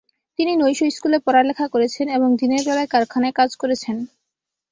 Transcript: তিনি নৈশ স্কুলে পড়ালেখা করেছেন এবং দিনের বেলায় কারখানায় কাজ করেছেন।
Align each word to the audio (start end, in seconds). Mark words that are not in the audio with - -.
তিনি 0.39 0.51
নৈশ 0.55 0.79
স্কুলে 0.95 1.17
পড়ালেখা 1.25 1.65
করেছেন 1.73 2.05
এবং 2.09 2.29
দিনের 2.35 2.61
বেলায় 2.67 2.91
কারখানায় 2.93 3.37
কাজ 3.39 3.49
করেছেন। 3.61 3.95